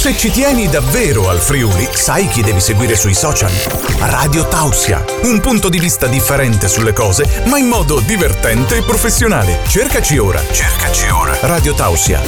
[0.00, 3.50] Se ci tieni davvero al Friuli, sai chi devi seguire sui social?
[3.98, 9.58] Radio Tausia, un punto di vista differente sulle cose, ma in modo divertente e professionale.
[9.66, 11.36] Cercaci ora, cercaci ora.
[11.42, 12.18] Radio Tausia,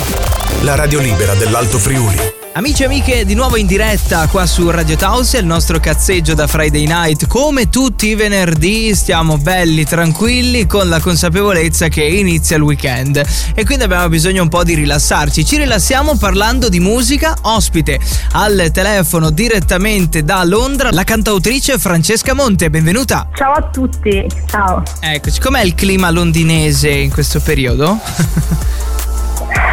[0.61, 2.42] la radio libera dell'Alto Friuli.
[2.55, 6.47] Amici e amiche, di nuovo in diretta qua su Radio Tausia, il nostro cazzeggio da
[6.47, 7.27] Friday Night.
[7.27, 13.25] Come tutti i venerdì stiamo belli, tranquilli, con la consapevolezza che inizia il weekend.
[13.55, 15.47] E quindi abbiamo bisogno un po' di rilassarci.
[15.47, 17.35] Ci rilassiamo parlando di musica.
[17.41, 17.99] Ospite
[18.33, 22.69] al telefono direttamente da Londra, la cantautrice Francesca Monte.
[22.69, 23.29] Benvenuta.
[23.33, 24.83] Ciao a tutti, ciao.
[25.01, 27.99] Eccoci, com'è il clima londinese in questo periodo?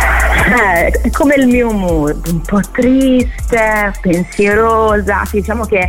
[0.49, 5.88] Eh, è come il mio mood, un po' triste, pensierosa, diciamo che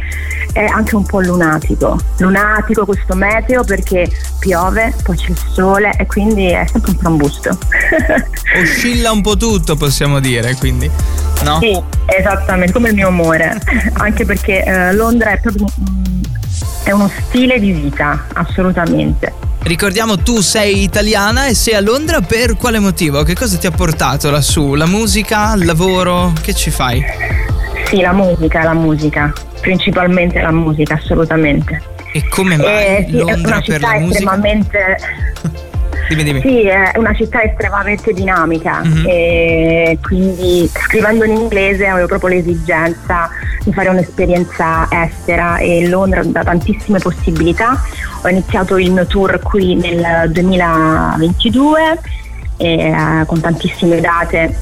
[0.53, 1.99] è anche un po' lunatico.
[2.19, 4.07] Lunatico questo meteo perché
[4.39, 7.57] piove, poi c'è il sole e quindi è sempre un trambusto.
[8.61, 10.91] Oscilla un po' tutto, possiamo dire, quindi.
[11.43, 11.59] No?
[11.61, 13.59] Sì, esattamente, come il mio umore.
[13.95, 15.65] Anche perché eh, Londra è proprio
[16.85, 19.33] è uno stile di vita, assolutamente.
[19.63, 23.23] Ricordiamo tu sei italiana e sei a Londra per quale motivo?
[23.23, 24.75] Che cosa ti ha portato lassù?
[24.75, 26.33] La musica, il lavoro?
[26.41, 27.05] Che ci fai?
[27.87, 31.83] Sì, la musica, la musica, principalmente la musica, assolutamente.
[32.13, 34.19] E come mai Eh, sì, è Londra una per città la musica?
[34.19, 34.97] estremamente
[36.11, 36.41] Dimmi, dimmi.
[36.41, 39.05] Sì, è una città estremamente dinamica Mhm.
[39.07, 43.31] e quindi scrivendo in inglese avevo proprio l'esigenza
[43.63, 47.81] di fare un'esperienza estera e Londra dà tantissime possibilità.
[48.23, 52.01] Ho iniziato il mio tour qui nel 2022
[52.57, 54.53] e, eh, con tantissime date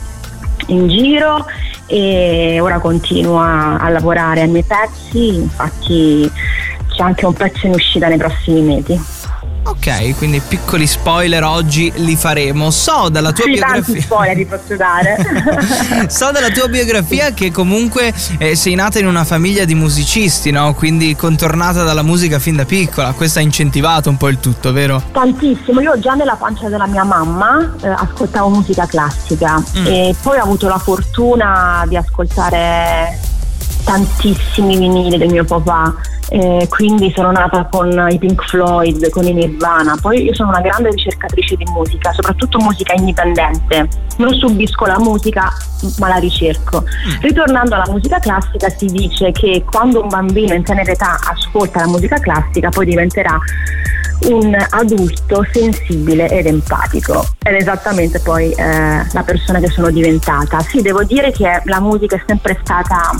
[0.67, 1.47] in giro
[1.87, 6.31] e ora continuo a, a lavorare ai miei pezzi, infatti
[6.95, 9.01] c'è anche un pezzo in uscita nei prossimi mesi.
[9.69, 12.70] Ok, quindi piccoli spoiler oggi li faremo.
[12.70, 14.00] So dalla tua Sì, tanti biografia.
[14.02, 16.06] spoiler ti posso dare.
[16.08, 20.72] So dalla tua biografia che comunque eh, sei nata in una famiglia di musicisti, no?
[20.74, 23.12] Quindi contornata dalla musica fin da piccola.
[23.12, 25.02] Questo ha incentivato un po' il tutto, vero?
[25.12, 29.86] Tantissimo, io già nella pancia della mia mamma eh, ascoltavo musica classica Mm.
[29.86, 33.18] e poi ho avuto la fortuna di ascoltare
[33.84, 35.95] tantissimi vinili del mio papà,
[36.30, 40.61] eh, quindi sono nata con i Pink Floyd, con i Nirvana, poi io sono una
[40.61, 45.52] grande ricercatrice di musica, soprattutto musica indipendente, non subisco la musica
[45.98, 46.84] ma la ricerco.
[47.20, 51.86] Ritornando alla musica classica si dice che quando un bambino in tenera età ascolta la
[51.86, 53.39] musica classica poi diventerà
[54.20, 60.60] un adulto sensibile ed empatico ed è esattamente poi eh, la persona che sono diventata.
[60.60, 63.12] Sì, devo dire che la musica è sempre stata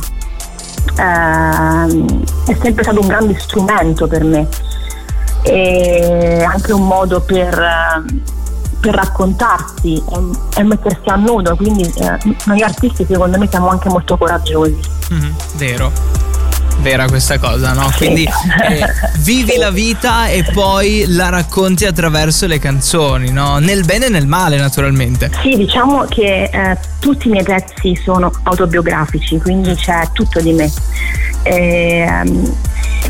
[0.97, 4.49] ehm, è sempre stato un grande strumento per me
[5.43, 8.23] e anche un modo per, eh,
[8.81, 13.89] per raccontarsi e, e mettersi a nudo, quindi eh, noi artisti secondo me siamo anche
[13.89, 14.79] molto coraggiosi.
[15.11, 16.18] Mhm, vero.
[16.81, 17.91] Vera questa cosa, no?
[17.97, 18.87] Quindi eh,
[19.19, 23.59] vivi la vita e poi la racconti attraverso le canzoni, no?
[23.59, 25.31] Nel bene e nel male, naturalmente.
[25.43, 30.71] Sì, diciamo che eh, tutti i miei pezzi sono autobiografici, quindi c'è tutto di me.
[31.43, 32.57] E, ehm,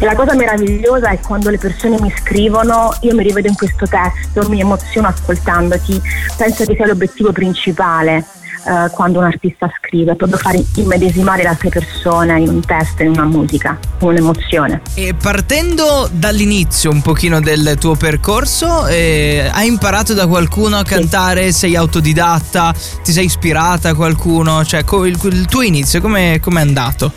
[0.01, 3.87] e la cosa meravigliosa è quando le persone mi scrivono, io mi rivedo in questo
[3.87, 6.01] testo, mi emoziono ascoltandoti,
[6.37, 8.25] penso che sia l'obiettivo principale
[8.69, 13.11] eh, quando un artista scrive, proprio fare immedesimare le altre persone in un testo, in
[13.11, 14.83] una musica, in un'emozione.
[14.95, 21.51] E partendo dall'inizio un pochino del tuo percorso, eh, hai imparato da qualcuno a cantare?
[21.53, 22.75] Sei autodidatta?
[23.03, 24.65] Ti sei ispirata a qualcuno?
[24.65, 27.13] Cioè, il, il tuo inizio come è andato?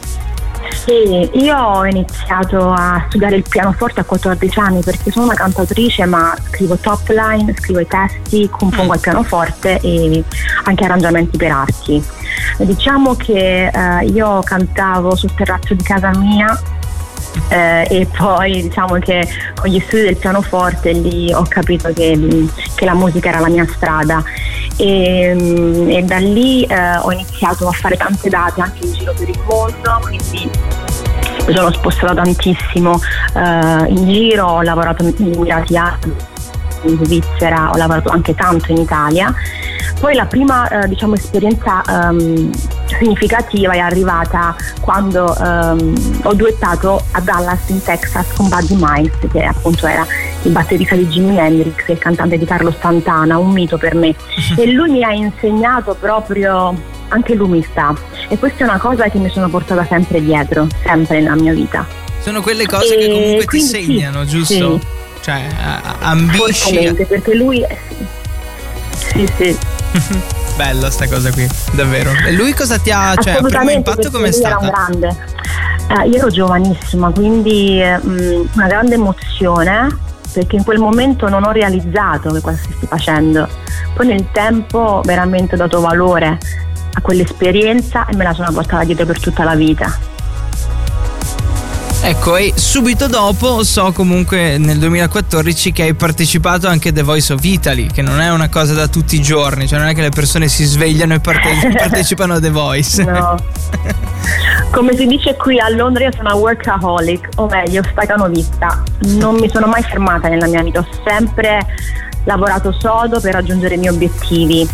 [0.71, 6.05] Sì, io ho iniziato a studiare il pianoforte a 14 anni perché sono una cantautrice
[6.05, 10.23] ma scrivo top line, scrivo i testi, compongo al pianoforte e
[10.63, 12.03] anche arrangiamenti per archi.
[12.57, 16.59] Diciamo che eh, io cantavo sul terrazzo di casa mia
[17.49, 22.85] eh, e poi diciamo che con gli studi del pianoforte lì ho capito che, che
[22.85, 24.23] la musica era la mia strada
[24.81, 29.29] e, e da lì eh, ho iniziato a fare tante date anche in giro per
[29.29, 30.49] il mondo, quindi
[31.45, 32.99] mi sono spostata tantissimo
[33.35, 36.15] eh, in giro, ho lavorato negli Emirati Arabi,
[36.83, 39.31] in Svizzera, ho lavorato anche tanto in Italia.
[39.99, 42.49] Poi la prima eh, diciamo, esperienza ehm,
[42.97, 49.43] significativa è arrivata quando ehm, ho duettato a Dallas in Texas con Buddy Miles, che
[49.43, 50.05] appunto era
[50.43, 54.15] il batterista di Jimi Hendrix e il cantante di Carlo Santana, un mito per me.
[54.57, 56.73] E lui mi ha insegnato proprio
[57.09, 57.93] anche l'umiltà
[58.27, 61.85] e questa è una cosa che mi sono portata sempre dietro, sempre nella mia vita.
[62.19, 64.53] Sono quelle cose che E comunque ti quindi sì, segnano, giusto?
[64.79, 64.79] sì.
[65.21, 65.45] Cioè,
[65.99, 66.61] ambisci.
[66.63, 67.63] Fortemente, perché lui
[68.91, 69.57] sì, sì.
[70.55, 72.11] Bella sta cosa qui, davvero.
[72.25, 74.65] E lui cosa ti ha, cioè, il primo impatto com'è stato?
[74.65, 75.17] Era grande.
[75.87, 81.43] Eh, io ero giovanissima, quindi mh, mm, una grande emozione perché in quel momento non
[81.43, 83.47] ho realizzato che cosa stessi facendo.
[83.93, 86.37] Poi nel tempo veramente ho dato valore
[86.93, 90.10] a quell'esperienza e me la sono portata dietro per tutta la vita.
[92.03, 97.31] Ecco, e subito dopo so comunque nel 2014 che hai partecipato anche a The Voice
[97.31, 100.01] of Italy, che non è una cosa da tutti i giorni, cioè non è che
[100.01, 103.03] le persone si svegliano e parte- partecipano a The Voice.
[103.03, 103.35] No.
[104.71, 108.83] Come si dice qui a Londra io sono una workaholic, o meglio, stacanovista.
[109.01, 111.59] Non mi sono mai fermata nella mia vita, ho sempre
[112.23, 114.67] lavorato sodo per raggiungere i miei obiettivi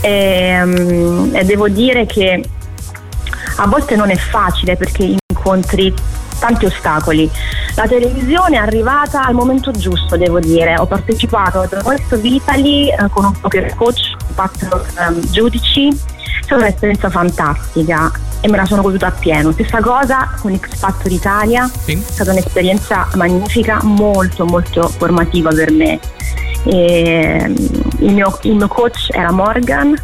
[0.00, 2.42] e, um, e devo dire che
[3.56, 5.92] a volte non è facile perché incontri
[6.44, 7.30] tanti ostacoli.
[7.74, 10.76] La televisione è arrivata al momento giusto, devo dire.
[10.76, 15.88] Ho partecipato a The Voice of Italy eh, con un poker coach, quattro um, giudici.
[15.88, 19.52] È stata un'esperienza fantastica e me la sono goduta appieno.
[19.52, 21.92] Stessa cosa con X Factor Italia, sì.
[21.92, 25.98] è stata un'esperienza magnifica, molto molto formativa per me.
[26.64, 27.54] E,
[28.00, 29.94] il, mio, il mio coach era Morgan,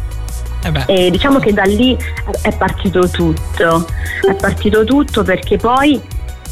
[0.63, 1.95] eh e diciamo che da lì
[2.41, 3.85] è partito tutto,
[4.27, 6.01] è partito tutto perché poi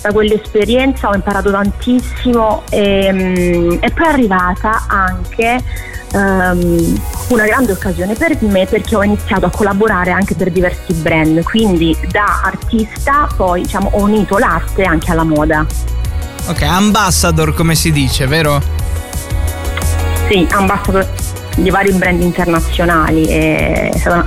[0.02, 5.62] da quell'esperienza ho imparato tantissimo e, mm, e poi è arrivata anche
[6.14, 11.44] um, una grande occasione per me perché ho iniziato a collaborare anche per diversi brand,
[11.44, 15.66] quindi da artista poi diciamo, ho unito l'arte anche alla moda.
[16.48, 18.62] Ok, ambassador come si dice, vero?
[20.30, 21.08] Sì, ambassador
[21.56, 23.26] di vari brand internazionali.
[23.26, 24.26] È stata una,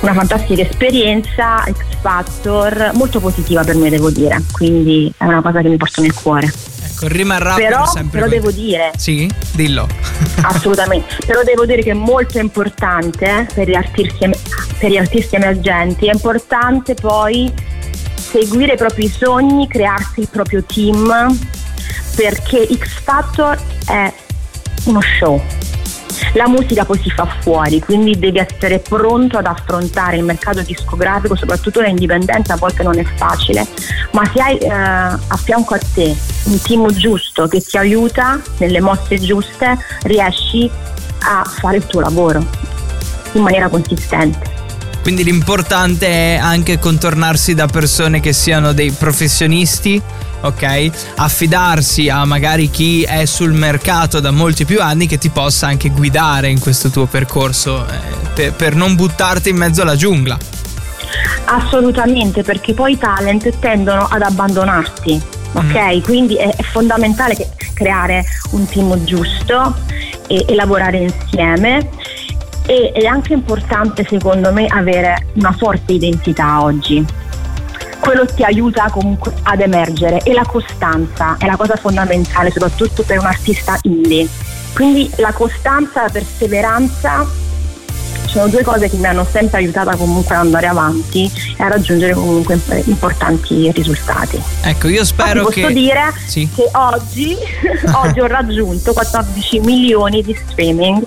[0.00, 5.60] una fantastica esperienza, X Factor, molto positiva per me devo dire, quindi è una cosa
[5.60, 6.52] che mi porta nel cuore.
[6.82, 8.18] Ecco, rimarrà però, per sempre.
[8.20, 8.92] Però devo dire.
[8.96, 9.86] Sì, dillo.
[10.42, 11.16] assolutamente.
[11.26, 14.30] Però devo dire che è molto importante per gli artisti,
[14.78, 17.52] per gli artisti emergenti, è importante poi
[18.14, 21.38] seguire i propri sogni, crearsi il proprio team,
[22.16, 24.12] perché X Factor è
[24.84, 25.59] uno show
[26.34, 31.34] la musica poi si fa fuori, quindi devi essere pronto ad affrontare il mercato discografico,
[31.34, 33.66] soprattutto l'indipendente a volte non è facile,
[34.12, 38.80] ma se hai eh, a fianco a te un team giusto che ti aiuta nelle
[38.80, 40.70] mosse giuste, riesci
[41.22, 42.44] a fare il tuo lavoro
[43.32, 44.58] in maniera consistente.
[45.02, 50.00] Quindi l'importante è anche contornarsi da persone che siano dei professionisti
[50.40, 50.90] ok?
[51.16, 55.90] Affidarsi a magari chi è sul mercato da molti più anni che ti possa anche
[55.90, 57.98] guidare in questo tuo percorso eh,
[58.34, 60.38] per, per non buttarti in mezzo alla giungla.
[61.46, 65.20] Assolutamente, perché poi i talent tendono ad abbandonarti,
[65.52, 65.96] ok?
[65.96, 66.00] Mm.
[66.02, 67.36] Quindi è, è, fondamentale
[67.74, 69.74] creare un team giusto
[70.28, 71.88] e, e lavorare insieme.
[72.66, 77.04] E è anche importante, secondo me, avere una forte identità oggi
[78.00, 83.18] quello ti aiuta comunque ad emergere e la costanza è la cosa fondamentale soprattutto per
[83.18, 84.28] un artista indie.
[84.74, 87.26] Quindi la costanza, la perseveranza
[88.26, 92.14] sono due cose che mi hanno sempre aiutata comunque ad andare avanti e a raggiungere
[92.14, 94.40] comunque importanti risultati.
[94.62, 95.60] Ecco, io spero posso che...
[95.62, 96.48] Posso dire sì.
[96.54, 97.36] che oggi,
[97.92, 101.02] oggi ho raggiunto 14 milioni di streaming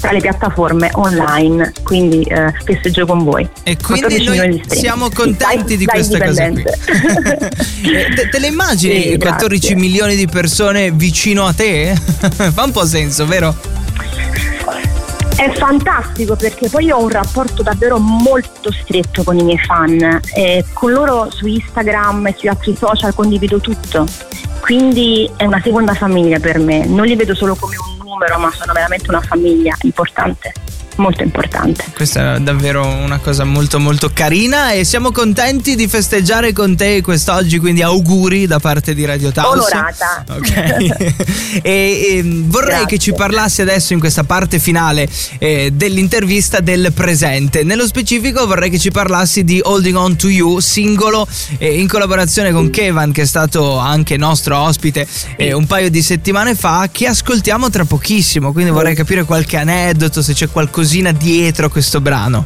[0.00, 3.48] tra le piattaforme online, quindi eh, festeggio con voi.
[3.62, 6.64] E quindi noi siamo contenti sì, di questa cosa qui.
[7.82, 9.74] Eh, te, te, le immagini sì, 14 grazie.
[9.74, 11.94] milioni di persone vicino a te?
[12.52, 13.54] Fa un po' senso, vero?
[15.34, 20.62] È fantastico perché poi ho un rapporto davvero molto stretto con i miei fan e
[20.74, 24.06] con loro su Instagram e sui altri social condivido tutto.
[24.60, 28.50] Quindi è una seconda famiglia per me, non li vedo solo come un numero, ma
[28.50, 30.52] sono veramente una famiglia importante
[31.00, 31.84] molto importante.
[31.94, 37.00] Questa è davvero una cosa molto molto carina e siamo contenti di festeggiare con te
[37.00, 39.66] quest'oggi, quindi auguri da parte di Radio Taos.
[39.66, 40.24] Onorata.
[40.28, 40.50] Ok.
[41.62, 42.86] e, e, vorrei Grazie.
[42.86, 47.64] che ci parlassi adesso in questa parte finale eh, dell'intervista del presente.
[47.64, 51.26] Nello specifico vorrei che ci parlassi di Holding On To You, singolo
[51.58, 56.02] eh, in collaborazione con Kevan che è stato anche nostro ospite eh, un paio di
[56.02, 61.12] settimane fa che ascoltiamo tra pochissimo, quindi vorrei capire qualche aneddoto, se c'è qualcosa qualcosina
[61.12, 62.44] dietro questo brano.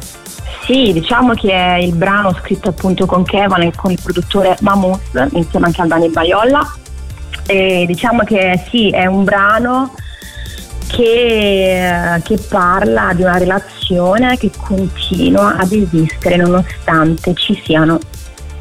[0.65, 5.29] Sì, diciamo che è il brano scritto appunto con Kevin e con il produttore Mammoth
[5.31, 6.75] insieme anche a Dani Baiolla
[7.47, 9.93] e diciamo che sì, è un brano
[10.87, 17.99] che, che, parla di una relazione che continua ad esistere nonostante ci siano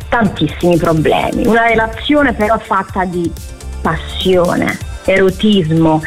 [0.09, 1.47] tantissimi problemi.
[1.47, 3.31] Una relazione però fatta di
[3.81, 6.03] passione, erotismo,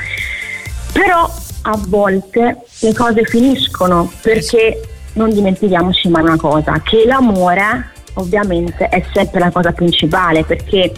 [0.92, 1.32] però
[1.62, 4.82] a volte le cose finiscono perché
[5.14, 10.92] non dimentichiamoci mai una cosa, che l'amore ovviamente è sempre la cosa principale perché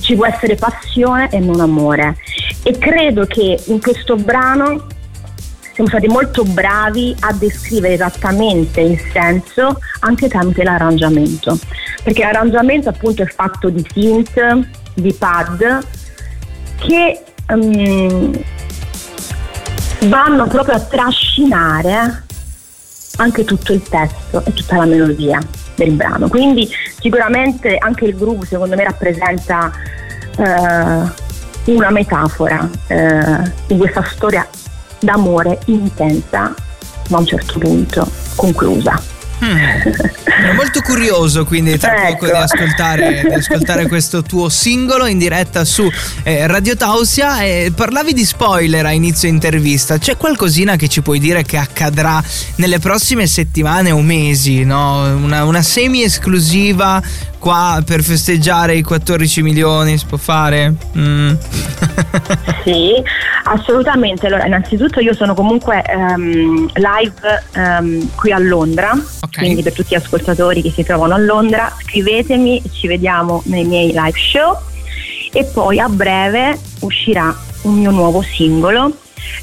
[0.00, 2.16] ci può essere passione e non amore.
[2.62, 4.86] E credo che in questo brano
[5.72, 11.58] siamo stati molto bravi a descrivere esattamente il senso anche tramite l'arrangiamento.
[12.02, 15.86] Perché l'arrangiamento appunto è fatto di synth, di pad
[16.78, 18.32] che um,
[20.08, 22.24] vanno proprio a trascinare
[23.16, 25.38] anche tutto il testo e tutta la melodia
[25.74, 26.28] del brano.
[26.28, 26.68] Quindi
[27.00, 29.70] sicuramente anche il groove secondo me rappresenta
[30.36, 31.20] eh,
[31.64, 34.46] una metafora eh, di questa storia
[34.98, 36.54] d'amore intensa,
[37.08, 39.11] ma a un certo punto conclusa.
[39.44, 40.54] Mm.
[40.54, 42.12] molto curioso quindi tra ecco.
[42.12, 45.90] poco di ascoltare, di ascoltare, questo tuo singolo in diretta su
[46.22, 51.18] eh, Radio Tausia e parlavi di spoiler a inizio intervista c'è qualcosina che ci puoi
[51.18, 52.22] dire che accadrà
[52.56, 55.12] nelle prossime settimane o mesi no?
[55.16, 57.02] una, una semi esclusiva
[57.42, 60.74] qua per festeggiare i 14 milioni si può fare?
[60.96, 61.32] Mm.
[62.62, 62.92] sì,
[63.42, 64.28] assolutamente.
[64.28, 69.42] Allora, innanzitutto io sono comunque um, live um, qui a Londra, okay.
[69.42, 73.88] quindi per tutti gli ascoltatori che si trovano a Londra, scrivetemi, ci vediamo nei miei
[73.88, 74.56] live show
[75.32, 78.98] e poi a breve uscirà un mio nuovo singolo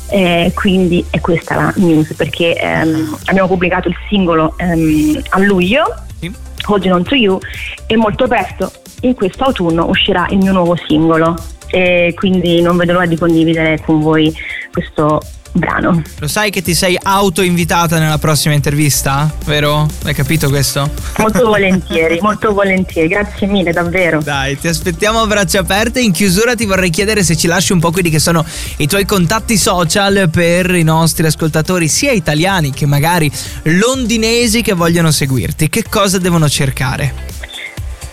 [0.10, 5.96] eh, quindi è questa la news perché ehm, abbiamo pubblicato il singolo ehm, a luglio
[6.20, 6.32] sì.
[6.70, 7.40] Holding On To You
[7.88, 8.72] e molto presto.
[9.02, 11.36] In questo autunno uscirà il mio nuovo singolo.
[11.72, 14.34] E quindi non vedo l'ora di condividere con voi
[14.72, 15.20] questo
[15.52, 16.02] brano.
[16.20, 19.32] Lo sai che ti sei auto-invitata nella prossima intervista?
[19.46, 19.88] Vero?
[20.04, 20.90] Hai capito questo?
[21.18, 24.22] Molto volentieri, molto volentieri, grazie mille davvero.
[24.22, 26.02] Dai, ti aspettiamo a braccia aperte.
[26.02, 28.46] In chiusura ti vorrei chiedere se ci lasci un po' quelli che sono
[28.78, 33.32] i tuoi contatti social per i nostri ascoltatori, sia italiani che magari
[33.64, 35.70] londinesi che vogliono seguirti.
[35.70, 37.28] Che cosa devono cercare?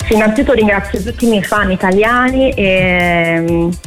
[0.07, 3.79] Sì, innanzitutto ringrazio tutti i miei fan italiani e, ehm,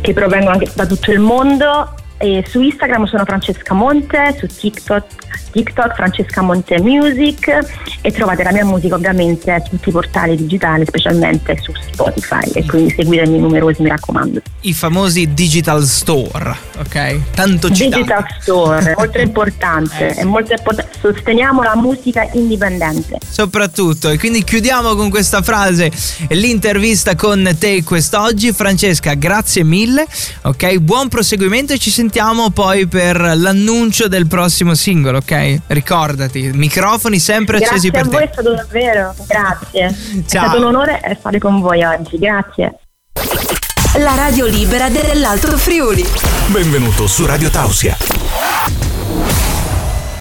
[0.00, 5.04] che provengono anche da tutto il mondo e su Instagram sono Francesca Monte, su TikTok,
[5.52, 7.58] TikTok Francesca Monte Music
[8.00, 12.64] e trovate la mia musica ovviamente su tutti i portali digitali, specialmente su Spotify e
[12.66, 14.40] quindi seguitemi numerosi mi raccomando.
[14.62, 17.34] I famosi digital store, ok?
[17.34, 18.02] Tanto citato.
[18.02, 20.14] Digital store, molto importante, eh.
[20.14, 20.90] è molto importante.
[21.00, 23.18] Sosteniamo la musica indipendente.
[23.24, 25.90] Soprattutto, e quindi chiudiamo con questa frase
[26.30, 28.52] l'intervista con te quest'oggi.
[28.52, 30.04] Francesca, grazie mille,
[30.42, 30.78] ok?
[30.78, 35.60] Buon proseguimento e ci sentiamo sentiamo poi per l'annuncio del prossimo singolo, ok?
[35.66, 38.08] Ricordati, microfoni sempre Grazie accesi per te.
[38.08, 39.14] Grazie a voi, è stato davvero.
[39.26, 40.24] Grazie.
[40.26, 40.44] Ciao.
[40.44, 42.18] È stato un onore stare con voi oggi.
[42.18, 42.78] Grazie.
[43.98, 46.06] La radio libera dell'Alto Friuli.
[46.46, 48.87] Benvenuto su Radio Tausia.